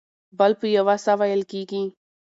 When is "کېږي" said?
1.51-1.83